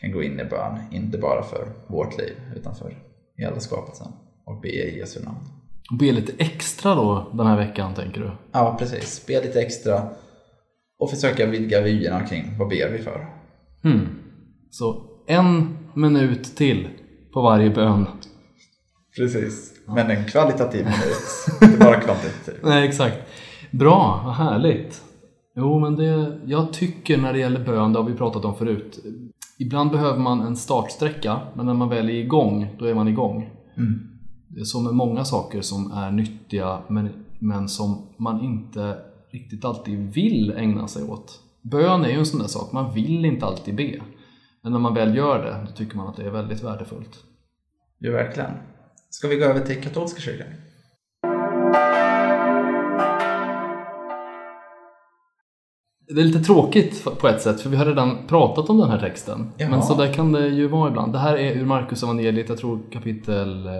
kan 0.00 0.12
gå 0.12 0.22
in 0.22 0.40
i 0.40 0.44
bön, 0.44 0.78
inte 0.92 1.18
bara 1.18 1.42
för 1.42 1.68
vårt 1.86 2.18
liv 2.18 2.34
utan 2.56 2.74
för 2.74 2.96
hela 3.36 3.60
skapelsen 3.60 4.06
och 4.44 4.60
be 4.60 4.68
i 4.68 4.98
Jesu 4.98 5.24
namn. 5.24 5.38
Och 5.90 5.98
be 5.98 6.12
lite 6.12 6.32
extra 6.38 6.94
då 6.94 7.30
den 7.32 7.46
här 7.46 7.56
veckan 7.56 7.94
tänker 7.94 8.20
du? 8.20 8.30
Ja, 8.52 8.76
precis. 8.78 9.26
Be 9.26 9.42
lite 9.42 9.60
extra 9.60 10.08
och 10.98 11.10
försöka 11.10 11.46
vidga 11.46 11.80
vyerna 11.80 12.26
kring 12.26 12.58
vad 12.58 12.68
ber 12.68 12.90
vi 12.92 12.98
för. 12.98 13.26
Hmm. 13.82 14.08
Så 14.70 15.02
en 15.26 15.78
minut 15.94 16.56
till 16.56 16.88
på 17.32 17.42
varje 17.42 17.70
bön. 17.70 18.06
Precis. 19.16 19.72
Men 19.86 20.10
en 20.10 20.24
kvalitativ 20.24 20.84
minut, 20.84 21.62
inte 21.62 21.78
bara 21.78 22.00
kvantitativ. 22.00 22.54
Nej, 22.62 22.88
exakt. 22.88 23.16
Bra, 23.70 24.22
vad 24.24 24.34
härligt. 24.34 25.02
Jo, 25.56 25.78
men 25.78 25.96
det, 25.96 26.38
jag 26.46 26.72
tycker 26.72 27.18
när 27.18 27.32
det 27.32 27.38
gäller 27.38 27.64
bön, 27.64 27.92
det 27.92 27.98
har 27.98 28.06
vi 28.08 28.14
pratat 28.14 28.44
om 28.44 28.54
förut. 28.54 29.04
Ibland 29.58 29.90
behöver 29.90 30.18
man 30.18 30.40
en 30.40 30.56
startsträcka, 30.56 31.40
men 31.54 31.66
när 31.66 31.74
man 31.74 31.88
väl 31.88 32.08
är 32.08 32.14
igång, 32.14 32.76
då 32.78 32.84
är 32.84 32.94
man 32.94 33.08
igång. 33.08 33.50
Det 34.48 34.60
är 34.60 34.64
så 34.64 34.80
med 34.80 34.94
många 34.94 35.24
saker 35.24 35.60
som 35.60 35.92
är 35.92 36.10
nyttiga, 36.10 36.78
men, 36.88 37.08
men 37.38 37.68
som 37.68 38.06
man 38.16 38.44
inte 38.44 38.98
riktigt 39.30 39.64
alltid 39.64 39.98
vill 39.98 40.52
ägna 40.56 40.88
sig 40.88 41.04
åt. 41.04 41.40
Bön 41.62 42.04
är 42.04 42.08
ju 42.08 42.18
en 42.18 42.26
sån 42.26 42.40
där 42.40 42.46
sak, 42.46 42.72
man 42.72 42.94
vill 42.94 43.24
inte 43.24 43.46
alltid 43.46 43.74
be. 43.74 44.00
Men 44.62 44.72
när 44.72 44.78
man 44.78 44.94
väl 44.94 45.16
gör 45.16 45.44
det, 45.44 45.66
då 45.66 45.76
tycker 45.76 45.96
man 45.96 46.08
att 46.08 46.16
det 46.16 46.26
är 46.26 46.30
väldigt 46.30 46.64
värdefullt. 46.64 47.24
Jo, 47.98 48.12
verkligen. 48.12 48.50
Ska 49.10 49.28
vi 49.28 49.36
gå 49.36 49.44
över 49.44 49.60
till 49.60 49.82
katolska 49.82 50.20
kyrkan? 50.20 50.46
Det 56.08 56.20
är 56.20 56.24
lite 56.24 56.40
tråkigt 56.40 57.04
på 57.20 57.28
ett 57.28 57.42
sätt, 57.42 57.60
för 57.60 57.70
vi 57.70 57.76
har 57.76 57.86
redan 57.86 58.18
pratat 58.28 58.70
om 58.70 58.78
den 58.78 58.90
här 58.90 58.98
texten. 58.98 59.50
Jaha. 59.56 59.70
Men 59.70 59.82
så 59.82 59.94
där 59.94 60.12
kan 60.12 60.32
det 60.32 60.48
ju 60.48 60.68
vara 60.68 60.88
ibland. 60.90 61.12
Det 61.12 61.18
här 61.18 61.36
är 61.36 61.52
ur 61.52 61.64
Markus 61.66 62.02
evangeliet, 62.02 62.48
jag 62.48 62.58
tror 62.58 62.80
kapitel... 62.92 63.66
eh, 63.66 63.72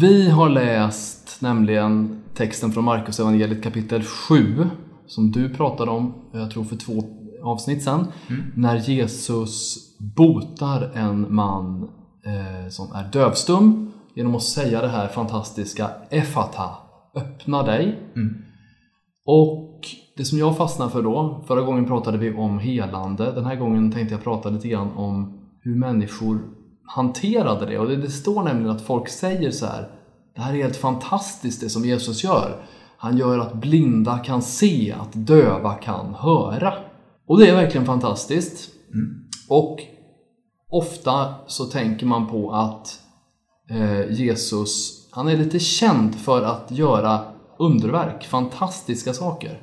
Vi 0.00 0.30
har 0.30 0.48
läst 0.48 1.42
nämligen 1.42 2.22
texten 2.34 2.72
från 2.72 2.84
Markus 2.84 3.20
evangeliet 3.20 3.62
kapitel 3.62 4.02
7, 4.02 4.66
som 5.06 5.30
du 5.30 5.48
pratade 5.54 5.90
om, 5.90 6.14
jag 6.32 6.50
tror 6.50 6.64
för 6.64 6.76
två 6.76 6.92
avsnitt 7.44 7.82
sedan. 7.82 8.06
När 8.56 8.76
Jesus 8.76 9.76
botar 10.16 10.90
en 10.94 11.34
man 11.34 11.82
eh, 12.26 12.68
som 12.68 12.92
är 12.92 13.08
dövstum 13.12 13.92
genom 14.14 14.34
att 14.34 14.42
säga 14.42 14.82
det 14.82 14.88
här 14.88 15.08
fantastiska 15.08 15.90
Efata, 16.10 16.70
öppna 17.16 17.62
dig. 17.62 17.98
Och 19.26 19.69
det 20.16 20.24
som 20.24 20.38
jag 20.38 20.56
fastnade 20.56 20.90
för 20.90 21.02
då, 21.02 21.44
förra 21.46 21.60
gången 21.60 21.86
pratade 21.86 22.18
vi 22.18 22.34
om 22.34 22.58
helande, 22.58 23.32
den 23.32 23.44
här 23.44 23.56
gången 23.56 23.92
tänkte 23.92 24.14
jag 24.14 24.24
prata 24.24 24.48
lite 24.48 24.68
grann 24.68 24.92
om 24.96 25.38
hur 25.62 25.74
människor 25.74 26.38
hanterade 26.86 27.66
det. 27.66 27.78
Och 27.78 27.88
det, 27.88 27.96
det 27.96 28.10
står 28.10 28.42
nämligen 28.42 28.70
att 28.70 28.82
folk 28.82 29.08
säger 29.08 29.50
så 29.50 29.66
här, 29.66 29.88
det 30.34 30.40
här 30.40 30.54
är 30.54 30.62
helt 30.62 30.76
fantastiskt 30.76 31.60
det 31.60 31.70
som 31.70 31.84
Jesus 31.84 32.24
gör. 32.24 32.56
Han 32.96 33.18
gör 33.18 33.38
att 33.38 33.54
blinda 33.54 34.18
kan 34.18 34.42
se, 34.42 34.94
att 35.00 35.12
döva 35.12 35.74
kan 35.74 36.14
höra. 36.14 36.72
Och 37.26 37.38
det 37.38 37.48
är 37.48 37.54
verkligen 37.54 37.86
fantastiskt. 37.86 38.70
Och 39.48 39.80
ofta 40.70 41.34
så 41.46 41.64
tänker 41.64 42.06
man 42.06 42.26
på 42.26 42.52
att 42.52 43.00
eh, 43.70 44.12
Jesus, 44.12 45.00
han 45.10 45.28
är 45.28 45.36
lite 45.36 45.58
känd 45.58 46.14
för 46.14 46.42
att 46.42 46.70
göra 46.70 47.20
underverk, 47.58 48.24
fantastiska 48.24 49.12
saker. 49.12 49.60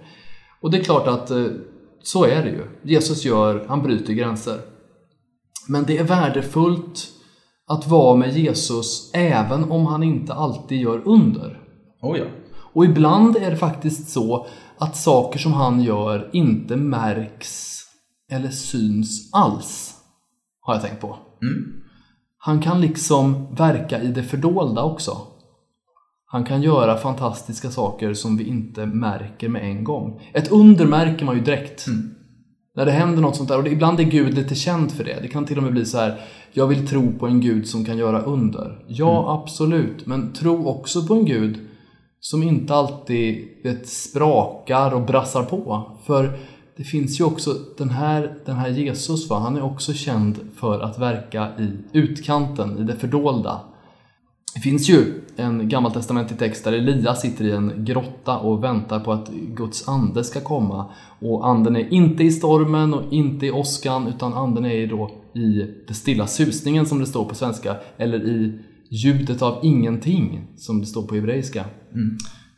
Och 0.62 0.72
det 0.72 0.78
är 0.78 0.84
klart 0.84 1.08
att 1.08 1.32
eh, 1.32 1.46
så 2.04 2.26
är 2.26 2.44
det 2.44 2.50
ju. 2.50 2.64
Jesus 2.84 3.26
gör, 3.26 3.66
han 3.68 3.84
bryter 3.84 4.14
gränser. 4.14 4.62
Men 5.68 5.84
det 5.84 5.98
är 5.98 6.04
värdefullt 6.04 7.08
att 7.68 7.88
vara 7.88 8.16
med 8.16 8.38
Jesus 8.38 9.12
även 9.14 9.72
om 9.72 9.86
han 9.86 10.04
inte 10.04 10.34
alltid 10.34 10.82
gör 10.82 11.02
under. 11.06 11.62
Oh 12.02 12.18
ja. 12.18 12.26
Och 12.74 12.86
ibland 12.86 13.38
är 13.38 13.52
det 13.52 13.58
faktiskt 13.58 14.10
så 14.10 14.48
att 14.78 14.98
saker 14.98 15.40
som 15.40 15.54
han 15.54 15.82
gör 15.82 16.30
inte 16.34 16.76
märks 16.76 17.78
eller 18.32 18.50
syns 18.50 19.34
alls. 19.34 19.94
Har 20.62 20.74
jag 20.74 20.84
tänkt 20.84 21.02
på. 21.02 21.18
Han 22.38 22.62
kan 22.62 22.82
liksom 22.82 23.56
verka 23.56 24.02
i 24.02 24.08
det 24.08 24.24
fördolda 24.24 24.84
också. 24.84 25.18
Han 26.30 26.44
kan 26.44 26.62
göra 26.62 26.98
fantastiska 26.98 27.70
saker 27.70 28.14
som 28.14 28.38
vi 28.38 28.44
inte 28.44 28.86
märker 28.86 29.50
med 29.50 29.64
en 29.64 29.84
gång. 29.84 30.22
Ett 30.34 30.52
under 30.52 30.86
märker 30.86 31.26
man 31.26 31.36
ju 31.36 31.42
direkt. 31.42 31.86
När 32.76 32.86
det 32.86 32.92
händer 32.92 33.22
något 33.22 33.36
sånt 33.36 33.50
där. 33.50 33.60
Och 33.60 33.68
ibland 33.68 34.00
är 34.00 34.04
Gud 34.04 34.34
lite 34.34 34.56
känd 34.56 34.92
för 34.92 35.04
det. 35.04 35.20
Det 35.22 35.28
kan 35.28 35.46
till 35.46 35.58
och 35.58 35.64
med 35.64 35.72
bli 35.72 35.86
så 35.86 35.98
här. 35.98 36.22
Jag 36.54 36.68
vill 36.68 36.88
tro 36.88 37.12
på 37.20 37.28
en 37.28 37.42
Gud 37.42 37.68
som 37.68 37.86
kan 37.86 37.98
göra 37.98 38.22
under. 38.22 38.86
Ja, 38.88 39.42
absolut. 39.42 40.06
Men 40.06 40.34
tro 40.34 40.68
också 40.68 41.06
på 41.06 41.14
en 41.14 41.26
Gud 41.26 41.60
som 42.20 42.44
inte 42.44 42.76
alltid 42.76 43.48
vet, 43.64 43.88
sprakar 43.88 44.94
och 44.94 45.02
brassar 45.02 45.44
på. 45.44 45.92
För 46.06 46.40
det 46.78 46.84
finns 46.84 47.20
ju 47.20 47.24
också 47.24 47.54
den 47.78 47.90
här, 47.90 48.38
den 48.46 48.56
här 48.56 48.70
Jesus, 48.70 49.30
va? 49.30 49.40
han 49.40 49.56
är 49.56 49.64
också 49.64 49.94
känd 49.94 50.40
för 50.56 50.80
att 50.80 51.00
verka 51.00 51.48
i 51.60 51.98
utkanten, 51.98 52.78
i 52.78 52.84
det 52.84 52.96
fördolda. 52.96 53.62
Det 54.58 54.62
finns 54.62 54.90
ju 54.90 55.22
en 55.36 55.70
gammaltestamentlig 55.70 56.40
text 56.40 56.64
där 56.64 56.74
Elia 56.74 57.16
sitter 57.16 57.46
i 57.46 57.52
en 57.52 57.86
grotta 57.86 58.38
och 58.38 58.64
väntar 58.64 59.00
på 59.00 59.12
att 59.12 59.30
Guds 59.30 59.88
ande 59.88 60.24
ska 60.24 60.40
komma. 60.42 60.86
Och 61.20 61.48
anden 61.48 61.76
är 61.76 61.94
inte 61.94 62.24
i 62.24 62.32
stormen 62.32 62.94
och 62.94 63.14
inte 63.14 63.46
i 63.46 63.52
åskan 63.52 64.08
utan 64.08 64.34
anden 64.34 64.66
är 64.66 64.88
då 64.88 65.12
i 65.34 65.66
det 65.88 65.94
stilla 65.94 66.28
susningen 66.28 66.86
som 66.86 67.00
det 67.00 67.06
står 67.06 67.26
på 67.26 67.36
svenska 67.36 67.76
eller 67.98 68.28
i 68.28 68.60
ljudet 68.90 69.42
av 69.42 69.60
ingenting 69.64 70.42
som 70.56 70.80
det 70.80 70.86
står 70.86 71.02
på 71.08 71.16
hebreiska. 71.16 71.66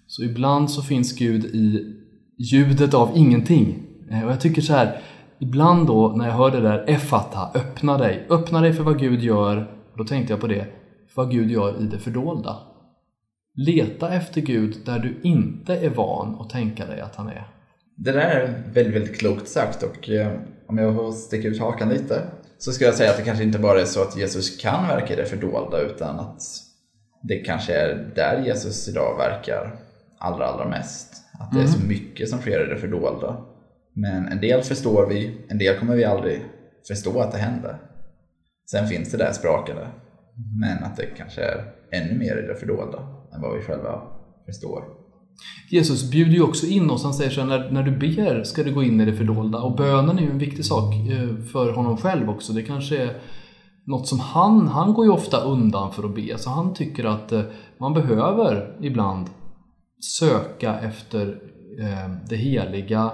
Så 0.07 0.23
ibland 0.23 0.71
så 0.71 0.81
finns 0.81 1.15
Gud 1.17 1.45
i 1.45 1.95
ljudet 2.37 2.93
av 2.93 3.09
ingenting. 3.15 3.79
Eh, 4.11 4.25
Och 4.25 4.31
jag 4.31 4.41
tycker 4.41 4.61
så 4.61 4.73
här, 4.73 4.97
ibland 5.39 5.87
då 5.87 6.13
när 6.17 6.27
jag 6.27 6.33
hör 6.35 6.51
det 6.51 6.61
där 6.61 6.85
Efata, 6.87 7.59
öppna 7.59 7.97
dig. 7.97 8.27
Öppna 8.29 8.61
dig 8.61 8.73
för 8.73 8.83
vad 8.83 8.99
Gud 8.99 9.23
gör. 9.23 9.71
Då 9.97 10.03
tänkte 10.03 10.33
jag 10.33 10.41
på 10.41 10.47
det, 10.47 10.78
vad 11.19 11.31
Gud 11.31 11.51
gör 11.51 11.81
i 11.81 11.85
det 11.85 11.99
fördolda. 11.99 12.57
Leta 13.55 14.13
efter 14.13 14.41
Gud 14.41 14.77
där 14.85 14.99
du 14.99 15.19
inte 15.23 15.75
är 15.75 15.89
van 15.89 16.41
att 16.41 16.49
tänka 16.49 16.85
dig 16.85 17.01
att 17.01 17.15
han 17.15 17.27
är. 17.27 17.47
Det 17.97 18.11
där 18.11 18.19
är 18.19 18.63
väldigt, 18.73 18.95
väldigt 18.95 19.19
klokt 19.19 19.47
sagt 19.47 19.83
och 19.83 20.09
eh, 20.09 20.39
om 20.67 20.77
jag 20.77 20.95
får 20.95 21.11
sticka 21.11 21.47
ut 21.47 21.59
hakan 21.59 21.89
lite 21.89 22.21
så 22.57 22.71
ska 22.71 22.85
jag 22.85 22.93
säga 22.93 23.09
att 23.11 23.17
det 23.17 23.23
kanske 23.23 23.43
inte 23.43 23.59
bara 23.59 23.81
är 23.81 23.85
så 23.85 24.01
att 24.01 24.17
Jesus 24.17 24.57
kan 24.57 24.87
verka 24.87 25.13
i 25.13 25.15
det 25.15 25.25
fördolda 25.25 25.81
utan 25.81 26.19
att 26.19 26.41
det 27.23 27.37
kanske 27.37 27.73
är 27.73 28.11
där 28.15 28.45
Jesus 28.45 28.87
idag 28.87 29.17
verkar 29.17 29.75
allra, 30.17 30.45
allra 30.45 30.69
mest. 30.69 31.13
Att 31.39 31.51
det 31.51 31.61
är 31.61 31.67
så 31.67 31.87
mycket 31.87 32.29
som 32.29 32.39
sker 32.39 32.67
i 32.67 32.73
det 32.73 32.79
fördolda. 32.79 33.45
Men 33.93 34.27
en 34.27 34.41
del 34.41 34.61
förstår 34.61 35.07
vi, 35.07 35.37
en 35.49 35.57
del 35.57 35.79
kommer 35.79 35.95
vi 35.95 36.05
aldrig 36.05 36.41
förstå 36.87 37.19
att 37.19 37.31
det 37.31 37.37
hände. 37.37 37.75
Sen 38.71 38.87
finns 38.87 39.11
det 39.11 39.17
där 39.17 39.31
sprakande. 39.31 39.87
Men 40.59 40.83
att 40.83 40.97
det 40.97 41.05
kanske 41.05 41.41
är 41.41 41.73
ännu 41.91 42.19
mer 42.19 42.43
i 42.43 42.47
det 42.47 42.55
fördolda 42.55 42.99
än 43.33 43.41
vad 43.41 43.57
vi 43.57 43.61
själva 43.61 44.01
förstår. 44.45 44.83
Jesus 45.69 46.11
bjuder 46.11 46.31
ju 46.31 46.41
också 46.41 46.65
in 46.65 46.89
oss. 46.89 47.03
Han 47.03 47.13
säger 47.13 47.31
så 47.31 47.41
här, 47.41 47.47
när, 47.47 47.71
när 47.71 47.83
du 47.83 47.91
ber 47.91 48.43
ska 48.43 48.63
du 48.63 48.73
gå 48.73 48.83
in 48.83 49.01
i 49.01 49.05
det 49.05 49.13
fördolda. 49.13 49.59
Och 49.59 49.75
bönen 49.75 50.17
är 50.17 50.21
ju 50.21 50.29
en 50.29 50.37
viktig 50.37 50.65
sak 50.65 50.95
eh, 50.95 51.45
för 51.51 51.71
honom 51.71 51.97
själv 51.97 52.29
också. 52.29 52.53
Det 52.53 52.63
kanske 52.63 52.97
är 52.97 53.21
något 53.85 54.07
som 54.07 54.19
han, 54.19 54.67
han 54.67 54.93
går 54.93 55.05
ju 55.05 55.11
ofta 55.11 55.41
undan 55.41 55.91
för 55.91 56.03
att 56.03 56.15
be. 56.15 56.37
Så 56.37 56.49
han 56.49 56.73
tycker 56.73 57.05
att 57.05 57.31
eh, 57.31 57.41
man 57.79 57.93
behöver 57.93 58.77
ibland 58.81 59.27
söka 60.19 60.79
efter 60.79 61.27
eh, 61.79 62.15
det 62.29 62.35
heliga 62.35 63.11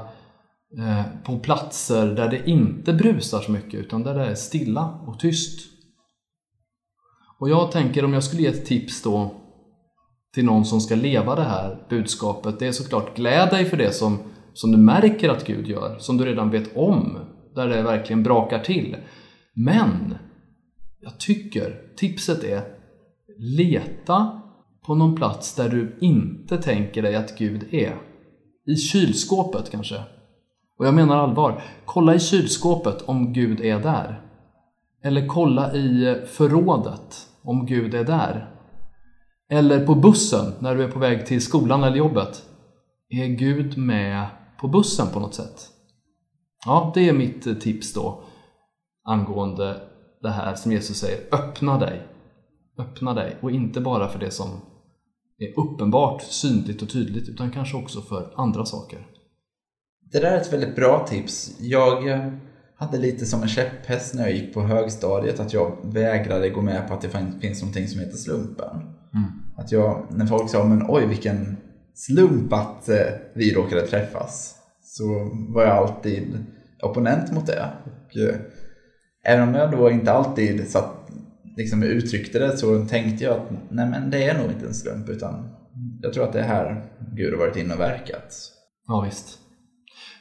på 1.23 1.39
platser 1.39 2.15
där 2.15 2.29
det 2.29 2.49
inte 2.49 2.93
brusar 2.93 3.39
så 3.39 3.51
mycket 3.51 3.73
utan 3.73 4.03
där 4.03 4.13
det 4.13 4.25
är 4.25 4.35
stilla 4.35 4.99
och 5.07 5.19
tyst. 5.19 5.74
Och 7.39 7.49
jag 7.49 7.71
tänker 7.71 8.05
om 8.05 8.13
jag 8.13 8.23
skulle 8.23 8.41
ge 8.41 8.47
ett 8.47 8.65
tips 8.65 9.01
då 9.01 9.31
till 10.33 10.45
någon 10.45 10.65
som 10.65 10.81
ska 10.81 10.95
leva 10.95 11.35
det 11.35 11.43
här 11.43 11.85
budskapet, 11.89 12.59
det 12.59 12.67
är 12.67 12.71
såklart 12.71 13.15
gläd 13.15 13.49
dig 13.49 13.65
för 13.65 13.77
det 13.77 13.91
som, 13.91 14.17
som 14.53 14.71
du 14.71 14.77
märker 14.77 15.29
att 15.29 15.47
Gud 15.47 15.67
gör, 15.67 15.97
som 15.99 16.17
du 16.17 16.25
redan 16.25 16.49
vet 16.49 16.77
om, 16.77 17.17
där 17.55 17.67
det 17.67 17.81
verkligen 17.81 18.23
brakar 18.23 18.59
till. 18.59 18.97
Men 19.53 20.15
jag 20.99 21.19
tycker 21.19 21.81
tipset 21.97 22.43
är 22.43 22.61
leta 23.37 24.41
på 24.85 24.95
någon 24.95 25.15
plats 25.15 25.55
där 25.55 25.69
du 25.69 25.97
inte 26.01 26.57
tänker 26.57 27.01
dig 27.01 27.15
att 27.15 27.37
Gud 27.37 27.73
är. 27.73 27.95
I 28.67 28.75
kylskåpet 28.75 29.71
kanske. 29.71 29.95
Och 30.77 30.87
jag 30.87 30.93
menar 30.93 31.17
allvar. 31.17 31.63
Kolla 31.85 32.15
i 32.15 32.19
kylskåpet 32.19 33.01
om 33.01 33.33
Gud 33.33 33.61
är 33.61 33.79
där. 33.79 34.24
Eller 35.05 35.27
kolla 35.27 35.73
i 35.73 36.21
förrådet 36.27 37.29
om 37.41 37.65
Gud 37.65 37.93
är 37.93 38.03
där. 38.03 38.51
Eller 39.49 39.85
på 39.85 39.95
bussen 39.95 40.53
när 40.59 40.75
du 40.75 40.83
är 40.83 40.91
på 40.91 40.99
väg 40.99 41.25
till 41.25 41.41
skolan 41.41 41.83
eller 41.83 41.97
jobbet. 41.97 42.43
Är 43.09 43.27
Gud 43.27 43.77
med 43.77 44.27
på 44.59 44.67
bussen 44.67 45.07
på 45.13 45.19
något 45.19 45.33
sätt? 45.33 45.69
Ja, 46.65 46.91
det 46.95 47.09
är 47.09 47.13
mitt 47.13 47.61
tips 47.61 47.93
då 47.93 48.23
angående 49.03 49.81
det 50.21 50.29
här 50.29 50.55
som 50.55 50.71
Jesus 50.71 50.97
säger. 50.97 51.19
Öppna 51.31 51.79
dig. 51.79 52.07
Öppna 52.77 53.13
dig. 53.13 53.37
Och 53.41 53.51
inte 53.51 53.81
bara 53.81 54.07
för 54.07 54.19
det 54.19 54.31
som 54.31 54.49
är 55.37 55.59
uppenbart, 55.59 56.21
synligt 56.21 56.81
och 56.81 56.89
tydligt 56.89 57.29
utan 57.29 57.51
kanske 57.51 57.77
också 57.77 58.01
för 58.01 58.33
andra 58.35 58.65
saker. 58.65 59.07
Det 60.11 60.19
där 60.19 60.31
är 60.31 60.41
ett 60.41 60.53
väldigt 60.53 60.75
bra 60.75 61.07
tips. 61.07 61.57
Jag 61.59 62.07
hade 62.77 62.97
lite 62.97 63.25
som 63.25 63.41
en 63.41 63.47
käpphäst 63.47 64.13
när 64.13 64.21
jag 64.23 64.31
gick 64.31 64.53
på 64.53 64.61
högstadiet 64.61 65.39
att 65.39 65.53
jag 65.53 65.77
vägrade 65.83 66.49
gå 66.49 66.61
med 66.61 66.87
på 66.87 66.93
att 66.93 67.01
det 67.01 67.09
fin- 67.09 67.39
finns 67.41 67.61
någonting 67.61 67.87
som 67.87 67.99
heter 67.99 68.17
slumpen. 68.17 68.77
Att 69.57 69.71
jag, 69.71 70.07
när 70.09 70.25
folk 70.25 70.49
sa 70.49 70.63
men 70.65 70.85
oj 70.87 71.05
vilken 71.07 71.57
slump 71.93 72.53
att 72.53 72.89
eh, 72.89 72.97
vi 73.33 73.53
råkade 73.53 73.87
träffas. 73.87 74.55
Så 74.83 75.03
var 75.49 75.63
jag 75.63 75.77
alltid 75.77 76.45
opponent 76.83 77.31
mot 77.31 77.45
det. 77.47 77.65
Och, 77.85 78.17
eh, 78.17 78.35
även 79.25 79.47
om 79.49 79.55
jag 79.55 79.71
då 79.71 79.91
inte 79.91 80.11
alltid 80.11 80.67
satt, 80.67 81.09
liksom 81.57 81.83
uttryckte 81.83 82.39
det 82.39 82.57
så 82.57 82.85
tänkte 82.85 83.23
jag 83.23 83.33
att 83.33 83.49
nej 83.69 83.89
men 83.89 84.09
det 84.09 84.23
är 84.23 84.37
nog 84.41 84.51
inte 84.51 84.65
en 84.67 84.73
slump 84.73 85.09
utan 85.09 85.49
jag 86.01 86.13
tror 86.13 86.23
att 86.23 86.33
det 86.33 86.39
är 86.39 86.47
här 86.47 86.85
Gud 87.15 87.33
har 87.33 87.39
varit 87.39 87.57
inne 87.57 87.73
och 87.73 87.79
verkat. 87.79 88.35
Ja, 88.87 89.01
visst. 89.01 89.39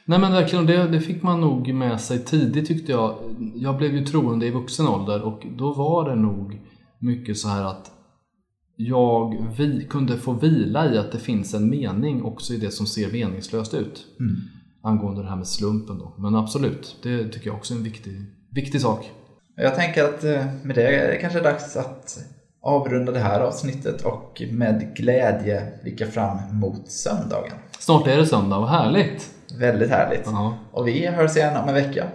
Nej 0.07 0.19
men 0.19 0.31
verkligen, 0.31 0.65
det, 0.65 0.87
det 0.87 1.01
fick 1.01 1.23
man 1.23 1.41
nog 1.41 1.73
med 1.73 2.01
sig 2.01 2.19
tidigt 2.19 2.67
tyckte 2.67 2.91
jag. 2.91 3.17
Jag 3.55 3.77
blev 3.77 3.95
ju 3.95 4.05
troende 4.05 4.45
i 4.45 4.51
vuxen 4.51 4.87
ålder 4.87 5.21
och 5.21 5.45
då 5.57 5.73
var 5.73 6.09
det 6.09 6.15
nog 6.15 6.59
mycket 6.99 7.37
så 7.37 7.47
här 7.47 7.63
att 7.63 7.91
jag 8.75 9.45
vi, 9.57 9.87
kunde 9.89 10.17
få 10.17 10.33
vila 10.33 10.93
i 10.93 10.97
att 10.97 11.11
det 11.11 11.19
finns 11.19 11.53
en 11.53 11.69
mening 11.69 12.23
också 12.23 12.53
i 12.53 12.57
det 12.57 12.71
som 12.71 12.85
ser 12.85 13.11
meningslöst 13.11 13.73
ut. 13.73 14.05
Mm. 14.19 14.35
Angående 14.83 15.21
det 15.21 15.29
här 15.29 15.35
med 15.35 15.47
slumpen 15.47 15.97
då. 15.97 16.13
Men 16.17 16.35
absolut, 16.35 16.95
det 17.03 17.27
tycker 17.27 17.47
jag 17.47 17.55
också 17.55 17.73
är 17.73 17.77
en 17.77 17.83
viktig, 17.83 18.13
viktig 18.51 18.81
sak. 18.81 19.11
Jag 19.55 19.75
tänker 19.75 20.03
att 20.03 20.23
eh, 20.23 20.45
med 20.63 20.75
det 20.75 20.87
är 20.87 21.11
det 21.11 21.17
kanske 21.17 21.39
dags 21.39 21.75
att 21.75 22.17
avrunda 22.61 23.11
det 23.11 23.19
här 23.19 23.39
avsnittet 23.39 24.01
och 24.01 24.41
med 24.51 24.95
glädje 24.95 25.73
blicka 25.83 26.07
fram 26.07 26.37
mot 26.51 26.91
söndagen. 26.91 27.57
Snart 27.79 28.07
är 28.07 28.17
det 28.17 28.25
söndag, 28.25 28.59
vad 28.59 28.69
härligt! 28.69 29.34
Väldigt 29.57 29.89
härligt. 29.89 30.27
Uh 30.27 30.33
-huh. 30.33 30.53
Och 30.71 30.87
vi 30.87 31.07
hörs 31.07 31.37
igen 31.37 31.57
om 31.57 31.69
en 31.69 31.75
vecka. 31.75 32.05